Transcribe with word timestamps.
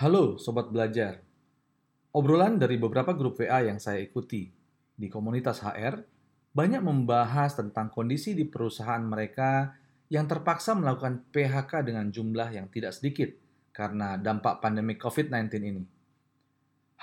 Halo 0.00 0.40
Sobat 0.40 0.72
Belajar. 0.72 1.20
Obrolan 2.16 2.56
dari 2.56 2.80
beberapa 2.80 3.12
grup 3.12 3.36
WA 3.36 3.68
yang 3.68 3.76
saya 3.76 4.00
ikuti 4.00 4.48
di 4.96 5.12
komunitas 5.12 5.60
HR 5.60 6.00
banyak 6.56 6.80
membahas 6.80 7.52
tentang 7.52 7.92
kondisi 7.92 8.32
di 8.32 8.48
perusahaan 8.48 9.04
mereka 9.04 9.76
yang 10.08 10.24
terpaksa 10.24 10.72
melakukan 10.72 11.28
PHK 11.28 11.84
dengan 11.84 12.08
jumlah 12.08 12.48
yang 12.48 12.72
tidak 12.72 12.96
sedikit 12.96 13.28
karena 13.76 14.16
dampak 14.16 14.64
pandemi 14.64 14.96
COVID-19 14.96 15.68
ini. 15.68 15.84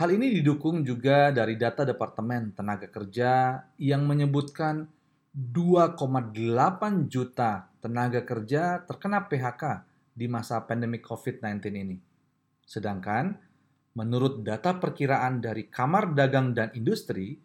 Hal 0.01 0.09
ini 0.17 0.33
didukung 0.41 0.81
juga 0.81 1.29
dari 1.29 1.53
data 1.53 1.85
Departemen 1.85 2.57
Tenaga 2.57 2.89
Kerja 2.89 3.61
yang 3.77 4.09
menyebutkan 4.09 4.89
2,8 5.37 6.33
juta 7.13 7.69
tenaga 7.77 8.25
kerja 8.25 8.81
terkena 8.89 9.29
PHK 9.29 9.85
di 10.17 10.25
masa 10.25 10.65
pandemi 10.65 10.97
COVID-19 10.97 11.61
ini. 11.77 12.06
Sedangkan 12.67 13.39
menurut 13.95 14.43
data 14.43 14.75
perkiraan 14.77 15.39
dari 15.39 15.71
Kamar 15.71 16.11
Dagang 16.13 16.51
dan 16.53 16.69
Industri, 16.75 17.39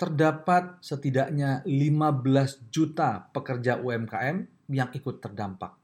terdapat 0.00 0.80
setidaknya 0.80 1.60
15 1.68 2.72
juta 2.72 3.28
pekerja 3.34 3.76
UMKM 3.76 4.48
yang 4.72 4.88
ikut 4.96 5.20
terdampak. 5.20 5.76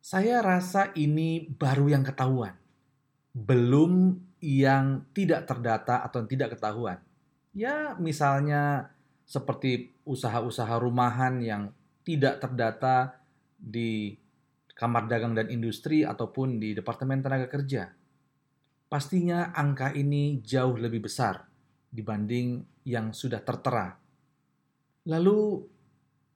Saya 0.00 0.40
rasa 0.40 0.94
ini 0.96 1.44
baru 1.44 1.92
yang 1.92 2.06
ketahuan, 2.06 2.56
belum 3.34 4.16
yang 4.40 5.04
tidak 5.12 5.44
terdata 5.44 6.00
atau 6.06 6.24
yang 6.24 6.30
tidak 6.30 6.56
ketahuan. 6.56 7.02
Ya, 7.52 7.98
misalnya 8.00 8.94
seperti 9.26 9.92
usaha-usaha 10.06 10.78
rumahan 10.78 11.42
yang 11.42 11.74
tidak 12.06 12.38
terdata 12.38 13.18
di 13.58 14.14
Kamar 14.76 15.08
Dagang 15.08 15.32
dan 15.32 15.48
Industri 15.48 16.04
ataupun 16.04 16.60
di 16.60 16.76
Departemen 16.76 17.24
Tenaga 17.24 17.48
Kerja. 17.48 17.88
Pastinya 18.92 19.56
angka 19.56 19.96
ini 19.96 20.44
jauh 20.44 20.76
lebih 20.76 21.08
besar 21.08 21.48
dibanding 21.88 22.60
yang 22.84 23.16
sudah 23.16 23.40
tertera. 23.40 23.96
Lalu, 25.08 25.64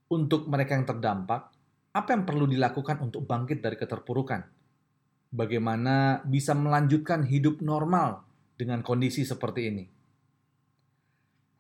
untuk 0.09 0.49
mereka 0.49 0.73
yang 0.73 0.89
terdampak, 0.89 1.53
apa 1.93 2.09
yang 2.17 2.25
perlu 2.25 2.49
dilakukan 2.49 3.05
untuk 3.05 3.29
bangkit 3.29 3.61
dari 3.61 3.77
keterpurukan? 3.77 4.41
Bagaimana 5.31 6.25
bisa 6.25 6.57
melanjutkan 6.57 7.29
hidup 7.29 7.61
normal 7.61 8.25
dengan 8.57 8.81
kondisi 8.81 9.23
seperti 9.23 9.69
ini? 9.69 9.85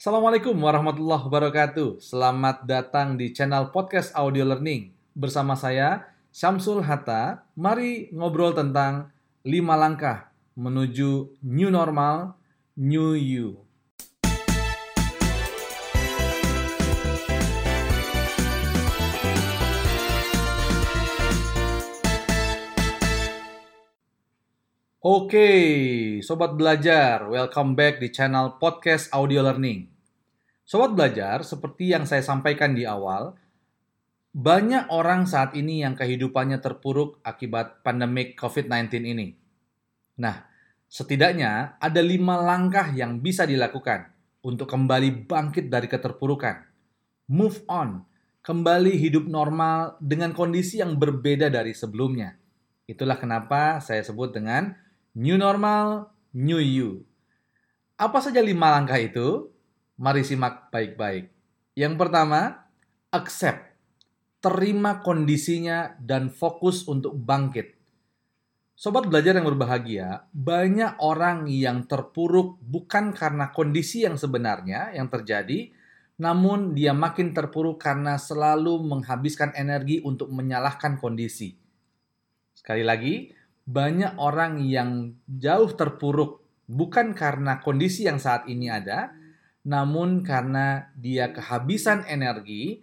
Assalamualaikum 0.00 0.56
warahmatullahi 0.56 1.28
wabarakatuh. 1.28 2.00
Selamat 2.00 2.64
datang 2.64 3.20
di 3.20 3.36
channel 3.36 3.68
podcast 3.68 4.16
audio 4.16 4.48
learning. 4.48 4.96
Bersama 5.12 5.52
saya, 5.52 6.08
Syamsul 6.30 6.86
Hatta. 6.86 7.42
Mari 7.58 8.06
ngobrol 8.14 8.54
tentang 8.54 9.10
5 9.42 9.50
langkah 9.74 10.30
menuju 10.54 11.42
new 11.42 11.74
normal, 11.74 12.38
new 12.78 13.18
you. 13.18 13.66
Oke, 25.02 25.50
sobat 26.22 26.54
belajar, 26.54 27.26
welcome 27.26 27.74
back 27.74 27.98
di 27.98 28.06
channel 28.14 28.54
podcast 28.62 29.10
audio 29.10 29.42
learning. 29.42 29.90
Sobat 30.62 30.94
belajar, 30.94 31.42
seperti 31.42 31.90
yang 31.90 32.06
saya 32.06 32.22
sampaikan 32.22 32.70
di 32.78 32.86
awal, 32.86 33.34
banyak 34.30 34.90
orang 34.94 35.26
saat 35.26 35.58
ini 35.58 35.82
yang 35.82 35.98
kehidupannya 35.98 36.62
terpuruk 36.62 37.18
akibat 37.26 37.82
pandemik 37.82 38.38
COVID-19 38.38 39.02
ini. 39.02 39.34
Nah, 40.22 40.46
setidaknya 40.86 41.80
ada 41.82 42.00
lima 42.02 42.38
langkah 42.38 42.90
yang 42.94 43.18
bisa 43.18 43.42
dilakukan 43.46 44.10
untuk 44.46 44.70
kembali 44.70 45.26
bangkit 45.26 45.66
dari 45.66 45.90
keterpurukan. 45.90 46.62
Move 47.30 47.62
on, 47.66 48.06
kembali 48.46 48.94
hidup 48.98 49.26
normal 49.26 49.98
dengan 49.98 50.30
kondisi 50.30 50.78
yang 50.78 50.94
berbeda 50.94 51.50
dari 51.50 51.74
sebelumnya. 51.74 52.38
Itulah 52.86 53.18
kenapa 53.18 53.78
saya 53.78 54.02
sebut 54.02 54.34
dengan 54.34 54.74
New 55.10 55.34
normal, 55.34 56.14
new 56.30 56.62
you. 56.62 57.02
Apa 57.98 58.22
saja 58.22 58.38
lima 58.38 58.70
langkah 58.70 58.94
itu? 58.94 59.50
Mari 59.98 60.22
simak 60.22 60.70
baik-baik. 60.70 61.34
Yang 61.74 61.94
pertama, 61.98 62.70
accept. 63.10 63.69
Terima 64.40 65.04
kondisinya 65.04 66.00
dan 66.00 66.32
fokus 66.32 66.88
untuk 66.88 67.12
bangkit. 67.12 67.76
Sobat 68.72 69.04
belajar 69.04 69.36
yang 69.36 69.44
berbahagia, 69.44 70.24
banyak 70.32 70.96
orang 71.04 71.44
yang 71.44 71.84
terpuruk 71.84 72.56
bukan 72.64 73.12
karena 73.12 73.52
kondisi 73.52 74.08
yang 74.08 74.16
sebenarnya 74.16 74.96
yang 74.96 75.12
terjadi, 75.12 75.68
namun 76.16 76.72
dia 76.72 76.96
makin 76.96 77.36
terpuruk 77.36 77.76
karena 77.76 78.16
selalu 78.16 78.80
menghabiskan 78.80 79.52
energi 79.52 80.00
untuk 80.00 80.32
menyalahkan 80.32 80.96
kondisi. 80.96 81.60
Sekali 82.56 82.80
lagi, 82.80 83.36
banyak 83.68 84.16
orang 84.16 84.64
yang 84.64 85.20
jauh 85.28 85.68
terpuruk 85.76 86.40
bukan 86.64 87.12
karena 87.12 87.60
kondisi 87.60 88.08
yang 88.08 88.16
saat 88.16 88.48
ini 88.48 88.72
ada, 88.72 89.12
namun 89.68 90.24
karena 90.24 90.88
dia 90.96 91.28
kehabisan 91.36 92.08
energi 92.08 92.80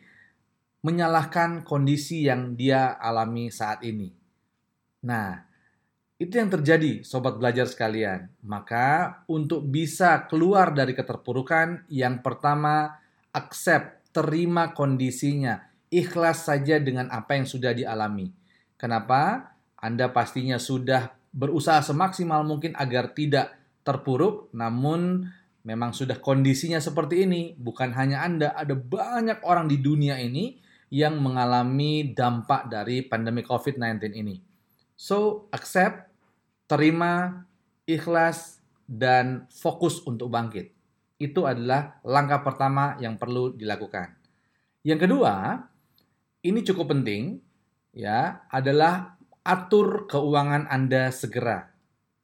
menyalahkan 0.87 1.67
kondisi 1.67 2.23
yang 2.23 2.55
dia 2.55 2.95
alami 2.95 3.51
saat 3.51 3.83
ini. 3.83 4.07
Nah, 5.03 5.43
itu 6.15 6.39
yang 6.39 6.47
terjadi, 6.47 7.03
sobat 7.03 7.35
belajar 7.35 7.67
sekalian. 7.67 8.31
Maka, 8.47 9.21
untuk 9.27 9.67
bisa 9.67 10.25
keluar 10.31 10.71
dari 10.71 10.95
keterpurukan, 10.95 11.85
yang 11.91 12.23
pertama, 12.23 12.97
accept, 13.35 14.15
terima 14.15 14.71
kondisinya, 14.71 15.61
ikhlas 15.91 16.47
saja 16.47 16.79
dengan 16.79 17.11
apa 17.11 17.35
yang 17.35 17.45
sudah 17.45 17.75
dialami. 17.75 18.31
Kenapa? 18.79 19.53
Anda 19.77 20.09
pastinya 20.09 20.57
sudah 20.57 21.13
berusaha 21.35 21.85
semaksimal 21.85 22.41
mungkin 22.41 22.73
agar 22.73 23.13
tidak 23.13 23.53
terpuruk, 23.85 24.49
namun 24.57 25.29
memang 25.61 25.93
sudah 25.93 26.17
kondisinya 26.17 26.81
seperti 26.81 27.29
ini. 27.29 27.53
Bukan 27.53 27.93
hanya 27.93 28.25
Anda, 28.25 28.57
ada 28.57 28.73
banyak 28.73 29.45
orang 29.45 29.69
di 29.69 29.77
dunia 29.77 30.17
ini 30.17 30.65
yang 30.87 31.19
mengalami 31.19 32.15
dampak 32.15 32.71
dari 32.71 33.03
pandemi 33.03 33.43
COVID-19 33.43 34.15
ini. 34.15 34.39
So, 34.95 35.51
accept, 35.51 36.07
terima, 36.65 37.43
ikhlas, 37.83 38.63
dan 38.87 39.45
fokus 39.51 39.99
untuk 40.07 40.31
bangkit. 40.31 40.71
Itu 41.19 41.43
adalah 41.43 41.99
langkah 42.07 42.39
pertama 42.39 42.95
yang 43.03 43.19
perlu 43.19 43.51
dilakukan. 43.51 44.15
Yang 44.87 44.99
kedua, 45.05 45.59
ini 46.47 46.63
cukup 46.63 46.95
penting, 46.95 47.43
ya, 47.91 48.47
adalah 48.47 49.19
atur 49.43 50.07
keuangan 50.07 50.71
Anda 50.71 51.11
segera. 51.11 51.67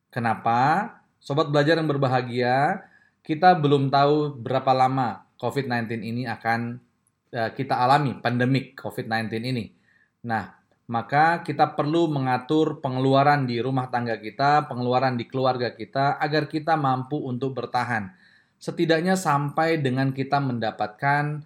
Kenapa? 0.07 0.87
Sobat 1.19 1.51
belajar 1.51 1.79
yang 1.79 1.91
berbahagia, 1.91 2.87
kita 3.23 3.55
belum 3.59 3.91
tahu 3.91 4.39
berapa 4.39 4.71
lama 4.71 5.23
COVID-19 5.39 6.03
ini 6.03 6.23
akan 6.27 6.79
kita 7.33 7.81
alami, 7.81 8.21
pandemik 8.21 8.77
COVID-19 8.77 9.33
ini. 9.41 9.65
Nah, 10.29 10.53
maka 10.85 11.41
kita 11.41 11.73
perlu 11.73 12.05
mengatur 12.11 12.77
pengeluaran 12.77 13.49
di 13.49 13.57
rumah 13.57 13.89
tangga 13.89 14.21
kita, 14.21 14.69
pengeluaran 14.69 15.17
di 15.17 15.25
keluarga 15.25 15.73
kita, 15.73 16.21
agar 16.21 16.45
kita 16.45 16.77
mampu 16.77 17.17
untuk 17.17 17.57
bertahan. 17.57 18.13
Setidaknya 18.61 19.17
sampai 19.17 19.81
dengan 19.81 20.13
kita 20.13 20.37
mendapatkan 20.39 21.41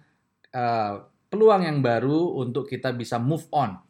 uh, 0.54 0.94
peluang 1.32 1.66
yang 1.66 1.80
baru 1.80 2.38
untuk 2.38 2.68
kita 2.68 2.92
bisa 2.94 3.16
move 3.18 3.48
on 3.50 3.88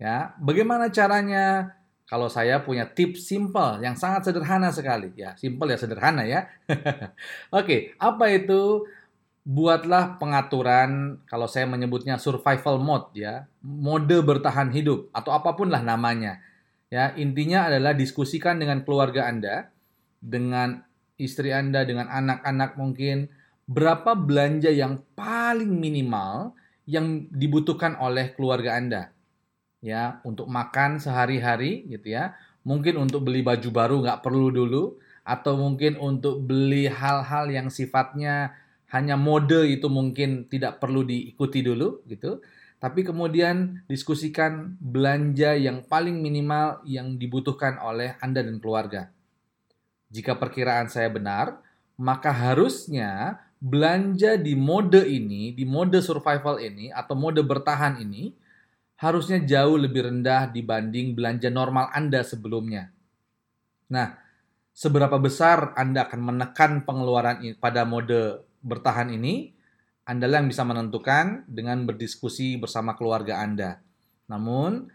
Ya, 0.00 0.32
bagaimana 0.40 0.88
caranya? 0.88 1.76
Kalau 2.08 2.26
saya 2.26 2.58
punya 2.58 2.90
tips 2.90 3.22
simple 3.30 3.78
yang 3.86 3.94
sangat 3.94 4.26
sederhana 4.26 4.74
sekali, 4.74 5.14
ya 5.14 5.38
simple 5.38 5.70
ya 5.70 5.78
sederhana 5.78 6.26
ya. 6.26 6.48
Oke, 7.54 7.94
apa 8.00 8.24
itu? 8.34 8.82
Buatlah 9.40 10.20
pengaturan 10.20 11.22
kalau 11.24 11.48
saya 11.48 11.64
menyebutnya 11.64 12.20
survival 12.20 12.76
mode 12.76 13.16
ya, 13.16 13.48
mode 13.64 14.20
bertahan 14.20 14.68
hidup 14.68 15.08
atau 15.16 15.32
apa 15.32 15.56
pun 15.56 15.72
lah 15.72 15.80
namanya. 15.80 16.38
Ya, 16.92 17.14
intinya 17.16 17.70
adalah 17.70 17.96
diskusikan 17.96 18.60
dengan 18.60 18.84
keluarga 18.84 19.30
Anda, 19.30 19.70
dengan 20.20 20.84
istri 21.16 21.54
Anda, 21.54 21.88
dengan 21.88 22.10
anak-anak 22.12 22.76
mungkin 22.76 23.32
berapa 23.70 24.18
belanja 24.18 24.68
yang 24.74 25.00
paling 25.14 25.70
minimal 25.70 26.52
yang 26.90 27.30
dibutuhkan 27.30 27.94
oleh 27.96 28.34
keluarga 28.34 28.76
Anda 28.76 29.02
ya. 29.80 30.20
Untuk 30.22 30.46
makan 30.46 31.00
sehari-hari 31.00 31.88
gitu 31.88 32.12
ya. 32.12 32.36
Mungkin 32.66 33.00
untuk 33.00 33.24
beli 33.24 33.40
baju 33.40 33.68
baru 33.72 33.96
nggak 34.04 34.20
perlu 34.20 34.52
dulu 34.52 34.84
atau 35.24 35.56
mungkin 35.56 35.96
untuk 35.96 36.44
beli 36.44 36.88
hal-hal 36.88 37.48
yang 37.48 37.68
sifatnya 37.72 38.52
hanya 38.90 39.14
mode 39.14 39.66
itu 39.66 39.86
mungkin 39.86 40.50
tidak 40.50 40.82
perlu 40.82 41.06
diikuti 41.06 41.62
dulu 41.62 42.02
gitu 42.10 42.42
tapi 42.80 43.04
kemudian 43.04 43.84
diskusikan 43.84 44.80
belanja 44.80 45.52
yang 45.52 45.84
paling 45.84 46.16
minimal 46.16 46.80
yang 46.88 47.20
dibutuhkan 47.20 47.76
oleh 47.76 48.16
Anda 48.24 48.40
dan 48.40 48.56
keluarga. 48.56 49.12
Jika 50.08 50.40
perkiraan 50.40 50.88
saya 50.88 51.12
benar, 51.12 51.60
maka 52.00 52.32
harusnya 52.32 53.36
belanja 53.60 54.40
di 54.40 54.56
mode 54.56 55.04
ini, 55.04 55.52
di 55.52 55.68
mode 55.68 56.00
survival 56.00 56.56
ini 56.56 56.88
atau 56.88 57.12
mode 57.12 57.44
bertahan 57.44 58.00
ini 58.00 58.32
harusnya 58.96 59.44
jauh 59.44 59.76
lebih 59.76 60.08
rendah 60.08 60.48
dibanding 60.48 61.12
belanja 61.12 61.52
normal 61.52 61.92
Anda 61.92 62.24
sebelumnya. 62.24 62.88
Nah, 63.92 64.16
seberapa 64.72 65.20
besar 65.20 65.76
Anda 65.76 66.08
akan 66.08 66.20
menekan 66.32 66.88
pengeluaran 66.88 67.44
pada 67.60 67.84
mode 67.84 68.40
bertahan 68.60 69.12
ini? 69.12 69.56
Anda 70.08 70.26
yang 70.26 70.50
bisa 70.50 70.66
menentukan 70.66 71.46
dengan 71.46 71.86
berdiskusi 71.86 72.58
bersama 72.58 72.98
keluarga 72.98 73.38
Anda. 73.38 73.78
Namun, 74.26 74.90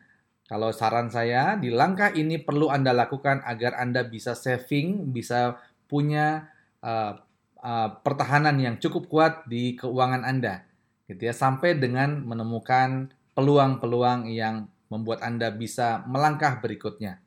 kalau 0.46 0.76
saran 0.76 1.08
saya, 1.08 1.56
di 1.56 1.72
langkah 1.72 2.12
ini 2.12 2.38
perlu 2.38 2.68
Anda 2.68 2.92
lakukan 2.92 3.42
agar 3.48 3.80
Anda 3.80 4.04
bisa 4.04 4.36
saving, 4.36 5.16
bisa 5.16 5.56
punya 5.88 6.52
uh, 6.84 7.16
uh, 7.64 7.90
pertahanan 8.04 8.60
yang 8.60 8.76
cukup 8.78 9.08
kuat 9.08 9.34
di 9.48 9.80
keuangan 9.80 10.28
Anda, 10.28 10.68
gitu 11.08 11.32
ya, 11.32 11.34
sampai 11.34 11.80
dengan 11.80 12.22
menemukan 12.28 13.10
peluang-peluang 13.34 14.28
yang 14.30 14.68
membuat 14.92 15.24
Anda 15.24 15.50
bisa 15.50 16.04
melangkah 16.06 16.60
berikutnya. 16.60 17.24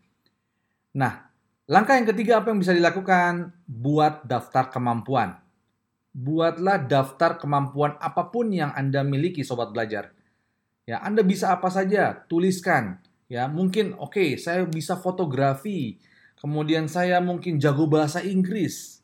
Nah, 0.95 1.25
langkah 1.67 1.97
yang 1.97 2.07
ketiga 2.07 2.45
apa 2.45 2.53
yang 2.53 2.61
bisa 2.61 2.77
dilakukan? 2.77 3.51
Buat 3.65 4.29
daftar 4.29 4.69
kemampuan. 4.69 5.48
Buatlah 6.19 6.83
daftar 6.91 7.39
kemampuan 7.39 7.95
apa 8.03 8.27
pun 8.35 8.51
yang 8.51 8.75
Anda 8.75 9.07
miliki 9.07 9.47
sobat 9.47 9.71
belajar. 9.71 10.11
Ya, 10.83 10.99
Anda 10.99 11.23
bisa 11.23 11.55
apa 11.55 11.71
saja, 11.71 12.27
tuliskan. 12.27 12.99
Ya, 13.31 13.47
mungkin 13.47 13.95
oke, 13.95 14.19
okay, 14.19 14.31
saya 14.35 14.67
bisa 14.67 14.99
fotografi. 14.99 16.03
Kemudian 16.43 16.91
saya 16.91 17.23
mungkin 17.23 17.63
jago 17.63 17.87
bahasa 17.87 18.19
Inggris. 18.19 18.99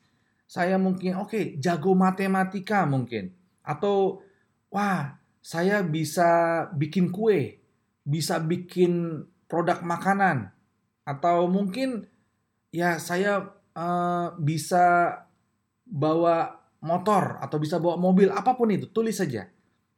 Saya 0.50 0.75
mungkin 0.75 1.22
oke, 1.22 1.31
okay, 1.31 1.44
jago 1.62 1.94
matematika 1.94 2.82
mungkin. 2.82 3.31
Atau 3.62 4.26
wah, 4.75 5.22
saya 5.44 5.84
bisa 5.84 6.64
bikin 6.72 7.12
kue, 7.12 7.61
bisa 8.00 8.40
bikin 8.40 9.22
produk 9.44 9.84
makanan, 9.84 10.49
atau 11.05 11.52
mungkin 11.52 12.08
ya 12.72 12.96
saya 12.96 13.52
uh, 13.76 14.32
bisa 14.40 15.20
bawa 15.84 16.63
motor 16.85 17.41
atau 17.41 17.57
bisa 17.57 17.81
bawa 17.81 17.97
mobil, 17.97 18.29
apa 18.29 18.53
pun 18.53 18.69
itu, 18.69 18.93
tulis 18.93 19.17
saja. 19.17 19.49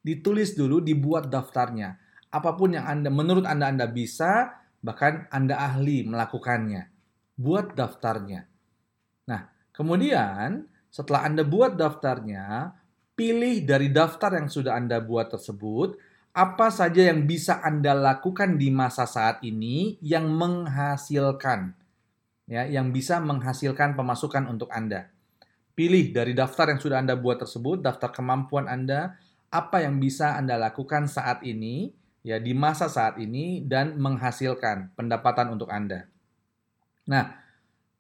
Ditulis 0.01 0.55
dulu, 0.55 0.79
dibuat 0.79 1.27
daftarnya. 1.27 1.99
Apa 2.31 2.55
pun 2.55 2.79
yang 2.79 2.87
Anda 2.87 3.11
menurut 3.11 3.43
Anda 3.43 3.67
Anda 3.67 3.91
bisa, 3.91 4.63
bahkan 4.79 5.27
Anda 5.35 5.59
ahli 5.59 6.07
melakukannya. 6.07 6.87
Buat 7.35 7.75
daftarnya. 7.75 8.47
Nah, 9.27 9.51
kemudian 9.75 10.71
setelah 10.87 11.27
Anda 11.27 11.43
buat 11.43 11.75
daftarnya, 11.75 12.71
pilih 13.19 13.67
dari 13.67 13.91
daftar 13.91 14.39
yang 14.39 14.47
sudah 14.47 14.79
Anda 14.79 15.03
buat 15.03 15.35
tersebut, 15.35 15.99
apa 16.37 16.69
saja 16.71 17.11
yang 17.11 17.27
bisa 17.27 17.59
Anda 17.65 17.97
lakukan 17.97 18.61
di 18.61 18.71
masa 18.71 19.09
saat 19.09 19.43
ini 19.43 19.99
yang 20.05 20.31
menghasilkan 20.31 21.75
ya, 22.47 22.65
yang 22.69 22.95
bisa 22.95 23.19
menghasilkan 23.19 23.99
pemasukan 23.99 24.47
untuk 24.47 24.71
Anda. 24.71 25.11
Pilih 25.77 26.09
dari 26.09 26.33
daftar 26.33 26.73
yang 26.73 26.81
sudah 26.81 27.05
Anda 27.05 27.21
buat 27.21 27.37
tersebut, 27.37 27.85
daftar 27.85 28.09
kemampuan 28.09 28.65
Anda, 28.65 29.21
apa 29.53 29.85
yang 29.85 30.01
bisa 30.01 30.33
Anda 30.33 30.57
lakukan 30.57 31.05
saat 31.05 31.45
ini 31.45 31.93
ya 32.25 32.41
di 32.41 32.57
masa 32.57 32.89
saat 32.89 33.21
ini 33.21 33.61
dan 33.63 34.01
menghasilkan 34.01 34.97
pendapatan 34.97 35.53
untuk 35.53 35.69
Anda. 35.69 36.09
Nah, 37.07 37.39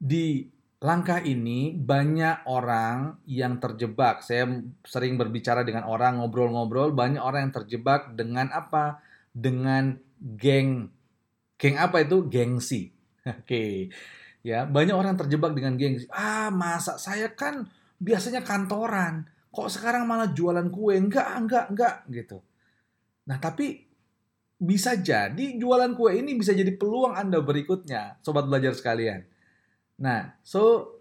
di 0.00 0.49
langkah 0.82 1.20
ini 1.20 1.76
banyak 1.76 2.49
orang 2.50 3.23
yang 3.28 3.62
terjebak. 3.62 4.25
Saya 4.26 4.50
sering 4.82 5.20
berbicara 5.20 5.62
dengan 5.62 5.87
orang, 5.87 6.19
ngobrol-ngobrol, 6.19 6.96
banyak 6.96 7.23
orang 7.23 7.49
yang 7.49 7.55
terjebak 7.55 8.17
dengan 8.19 8.50
apa? 8.50 9.05
Dengan 9.31 10.00
geng. 10.17 10.90
Geng 11.61 11.76
apa 11.76 12.02
itu? 12.02 12.26
Gengsi. 12.26 12.90
Oke. 13.25 13.44
Okay. 13.44 13.75
Ya, 14.46 14.62
banyak 14.62 14.94
orang 14.94 15.19
terjebak 15.19 15.58
dengan 15.58 15.75
gengsi. 15.75 16.06
Ah, 16.14 16.54
masa 16.54 17.02
saya 17.02 17.34
kan 17.34 17.66
biasanya 17.98 18.46
kantoran. 18.46 19.26
Kok 19.50 19.66
sekarang 19.66 20.06
malah 20.06 20.31
jualan 20.31 20.70
kue? 20.70 20.94
Enggak, 20.94 21.34
enggak, 21.34 21.66
enggak 21.75 21.94
gitu. 22.14 22.38
Nah, 23.26 23.43
tapi 23.43 23.82
bisa 24.54 24.94
jadi 24.94 25.58
jualan 25.58 25.98
kue 25.98 26.22
ini 26.22 26.38
bisa 26.38 26.54
jadi 26.54 26.70
peluang 26.78 27.19
Anda 27.19 27.43
berikutnya, 27.43 28.22
sobat 28.22 28.46
belajar 28.46 28.72
sekalian 28.72 29.26
Nah, 29.96 30.37
so 30.44 30.92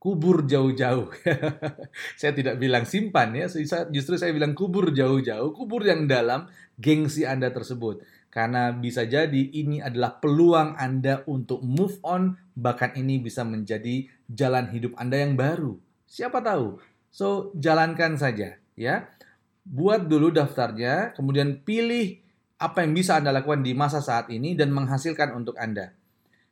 kubur 0.00 0.42
jauh-jauh. 0.48 1.12
saya 2.20 2.32
tidak 2.34 2.58
bilang 2.58 2.82
simpan 2.88 3.36
ya, 3.36 3.46
justru 3.92 4.18
saya 4.18 4.34
bilang 4.34 4.56
kubur 4.56 4.90
jauh-jauh, 4.90 5.54
kubur 5.54 5.84
yang 5.86 6.10
dalam 6.10 6.48
gengsi 6.80 7.22
Anda 7.22 7.52
tersebut. 7.52 8.02
Karena 8.32 8.72
bisa 8.72 9.04
jadi 9.04 9.52
ini 9.52 9.84
adalah 9.84 10.16
peluang 10.16 10.80
Anda 10.80 11.20
untuk 11.28 11.60
move 11.60 12.00
on, 12.00 12.32
bahkan 12.56 12.96
ini 12.96 13.20
bisa 13.20 13.44
menjadi 13.44 14.08
jalan 14.24 14.72
hidup 14.72 14.96
Anda 14.96 15.20
yang 15.20 15.36
baru. 15.36 15.76
Siapa 16.08 16.40
tahu? 16.40 16.80
So, 17.12 17.52
jalankan 17.60 18.16
saja 18.16 18.56
ya. 18.72 19.12
Buat 19.68 20.08
dulu 20.08 20.32
daftarnya, 20.32 21.12
kemudian 21.12 21.60
pilih 21.60 22.24
apa 22.56 22.80
yang 22.80 22.96
bisa 22.96 23.20
Anda 23.20 23.36
lakukan 23.36 23.60
di 23.60 23.76
masa 23.76 24.00
saat 24.00 24.32
ini 24.32 24.56
dan 24.56 24.72
menghasilkan 24.72 25.36
untuk 25.36 25.60
Anda. 25.60 25.92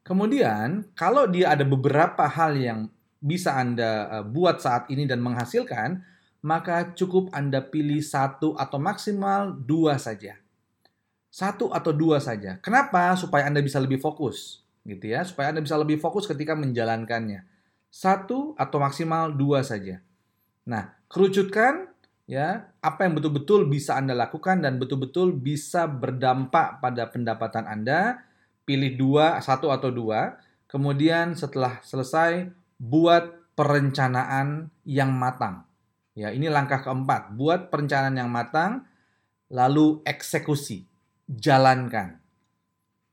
Kemudian, 0.04 0.92
kalau 0.92 1.32
dia 1.32 1.56
ada 1.56 1.64
beberapa 1.64 2.28
hal 2.28 2.60
yang 2.60 2.92
bisa 3.24 3.56
Anda 3.56 4.20
eh, 4.20 4.24
buat 4.28 4.60
saat 4.60 4.92
ini 4.92 5.08
dan 5.08 5.24
menghasilkan, 5.24 6.04
maka 6.44 6.92
cukup 6.92 7.32
Anda 7.32 7.64
pilih 7.64 8.04
satu 8.04 8.52
atau 8.52 8.76
maksimal 8.76 9.56
dua 9.56 9.96
saja. 9.96 10.36
Satu 11.30 11.70
atau 11.70 11.94
dua 11.94 12.18
saja. 12.18 12.58
Kenapa? 12.58 13.14
Supaya 13.14 13.46
Anda 13.46 13.62
bisa 13.62 13.78
lebih 13.78 14.02
fokus, 14.02 14.66
gitu 14.82 15.14
ya. 15.14 15.22
Supaya 15.22 15.54
Anda 15.54 15.62
bisa 15.62 15.78
lebih 15.78 16.02
fokus 16.02 16.26
ketika 16.26 16.58
menjalankannya. 16.58 17.46
Satu 17.86 18.58
atau 18.58 18.82
maksimal 18.82 19.30
dua 19.30 19.62
saja. 19.62 20.02
Nah, 20.66 20.94
kerucutkan 21.06 21.90
ya 22.26 22.70
apa 22.78 23.06
yang 23.06 23.18
betul-betul 23.18 23.66
bisa 23.66 23.98
Anda 23.98 24.14
lakukan 24.14 24.62
dan 24.62 24.78
betul-betul 24.78 25.34
bisa 25.34 25.86
berdampak 25.90 26.78
pada 26.82 27.10
pendapatan 27.10 27.66
Anda 27.66 28.26
pilih 28.66 28.98
dua, 28.98 29.38
satu 29.38 29.70
atau 29.70 29.90
dua. 29.90 30.38
Kemudian 30.70 31.34
setelah 31.34 31.82
selesai, 31.82 32.50
buat 32.78 33.54
perencanaan 33.58 34.70
yang 34.86 35.10
matang. 35.14 35.66
Ya, 36.14 36.30
ini 36.34 36.50
langkah 36.50 36.82
keempat. 36.82 37.34
Buat 37.34 37.70
perencanaan 37.70 38.18
yang 38.18 38.30
matang, 38.30 38.86
lalu 39.50 40.02
eksekusi. 40.06 40.89
Jalankan. 41.30 42.18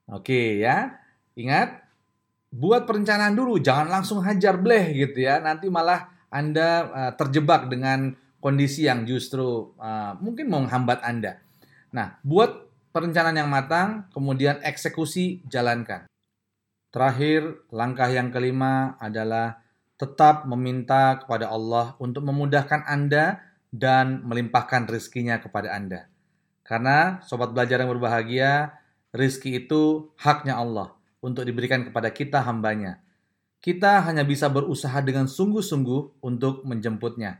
Oke 0.10 0.58
ya. 0.58 0.98
Ingat, 1.38 1.86
buat 2.50 2.90
perencanaan 2.90 3.38
dulu. 3.38 3.62
Jangan 3.62 3.94
langsung 3.94 4.26
hajar 4.26 4.58
bleh 4.58 4.90
gitu 4.98 5.22
ya. 5.22 5.38
Nanti 5.38 5.70
malah 5.70 6.10
Anda 6.34 6.70
uh, 6.90 7.12
terjebak 7.14 7.70
dengan 7.70 8.18
kondisi 8.42 8.90
yang 8.90 9.06
justru 9.06 9.78
uh, 9.78 10.18
mungkin 10.18 10.50
menghambat 10.50 11.06
Anda. 11.06 11.38
Nah, 11.94 12.18
buat 12.26 12.68
perencanaan 12.90 13.38
yang 13.38 13.52
matang, 13.54 14.10
kemudian 14.10 14.58
eksekusi 14.66 15.46
jalankan. 15.46 16.10
Terakhir, 16.90 17.70
langkah 17.70 18.10
yang 18.10 18.34
kelima 18.34 18.98
adalah 18.98 19.62
tetap 19.98 20.50
meminta 20.50 21.22
kepada 21.22 21.54
Allah 21.54 21.94
untuk 22.02 22.26
memudahkan 22.26 22.86
Anda 22.90 23.42
dan 23.70 24.26
melimpahkan 24.26 24.90
rizkinya 24.90 25.38
kepada 25.38 25.74
Anda. 25.74 26.10
Karena 26.68 27.24
sobat 27.24 27.56
belajar 27.56 27.80
yang 27.80 27.96
berbahagia, 27.96 28.76
rizki 29.16 29.64
itu 29.64 30.12
haknya 30.20 30.60
Allah 30.60 30.92
untuk 31.24 31.48
diberikan 31.48 31.88
kepada 31.88 32.12
kita 32.12 32.44
hambanya. 32.44 33.00
Kita 33.64 34.04
hanya 34.04 34.28
bisa 34.28 34.52
berusaha 34.52 35.00
dengan 35.00 35.32
sungguh-sungguh 35.32 36.20
untuk 36.20 36.68
menjemputnya. 36.68 37.40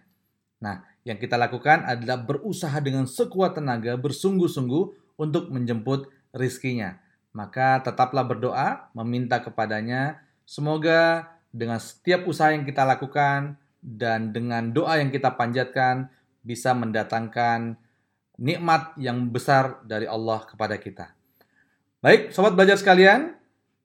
Nah, 0.64 0.82
yang 1.04 1.20
kita 1.20 1.36
lakukan 1.36 1.84
adalah 1.84 2.24
berusaha 2.24 2.80
dengan 2.80 3.06
sekuat 3.06 3.60
tenaga, 3.60 4.00
bersungguh-sungguh 4.00 5.16
untuk 5.20 5.52
menjemput 5.52 6.08
rizkinya. 6.32 6.98
Maka 7.36 7.84
tetaplah 7.86 8.26
berdoa, 8.26 8.90
meminta 8.98 9.44
kepadanya, 9.44 10.24
semoga 10.48 11.30
dengan 11.54 11.78
setiap 11.78 12.26
usaha 12.26 12.50
yang 12.50 12.66
kita 12.66 12.82
lakukan 12.82 13.60
dan 13.84 14.34
dengan 14.34 14.74
doa 14.74 14.98
yang 14.98 15.14
kita 15.14 15.38
panjatkan 15.38 16.10
bisa 16.42 16.74
mendatangkan 16.74 17.78
nikmat 18.38 18.94
yang 19.02 19.28
besar 19.34 19.82
dari 19.84 20.06
Allah 20.06 20.46
kepada 20.46 20.78
kita. 20.78 21.12
Baik, 22.00 22.30
sobat 22.30 22.54
belajar 22.54 22.78
sekalian, 22.78 23.34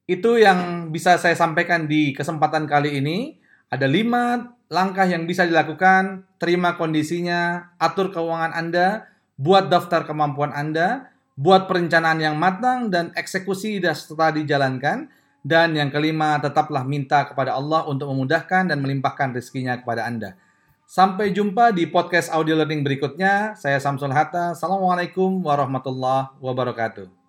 itu 0.05 0.37
yang 0.37 0.93
bisa 0.93 1.17
saya 1.17 1.33
sampaikan 1.33 1.89
di 1.89 2.13
kesempatan 2.13 2.69
kali 2.69 3.01
ini. 3.01 3.41
Ada 3.73 3.89
lima 3.89 4.53
langkah 4.69 5.09
yang 5.09 5.25
bisa 5.25 5.49
dilakukan, 5.49 6.29
terima 6.37 6.77
kondisinya, 6.77 7.73
atur 7.81 8.13
keuangan 8.13 8.53
Anda, 8.53 9.09
buat 9.41 9.73
daftar 9.73 10.05
kemampuan 10.05 10.53
Anda, 10.53 11.09
buat 11.41 11.65
perencanaan 11.65 12.21
yang 12.21 12.37
matang 12.37 12.93
dan 12.93 13.17
eksekusi 13.17 13.81
setelah 13.81 14.37
dijalankan. 14.37 15.09
Dan 15.43 15.75
yang 15.75 15.91
kelima, 15.91 16.39
tetaplah 16.39 16.87
minta 16.87 17.27
kepada 17.27 17.59
Allah 17.59 17.83
untuk 17.91 18.13
memudahkan 18.15 18.71
dan 18.71 18.79
melimpahkan 18.79 19.35
rezekinya 19.35 19.75
kepada 19.81 20.07
Anda. 20.07 20.39
Sampai 20.85 21.33
jumpa 21.33 21.73
di 21.73 21.89
podcast 21.89 22.29
audio 22.29 22.59
learning 22.59 22.85
berikutnya. 22.85 23.55
Saya 23.57 23.81
Samsul 23.81 24.13
Hatta. 24.13 24.53
Assalamualaikum 24.53 25.41
warahmatullahi 25.41 26.35
wabarakatuh. 26.43 27.22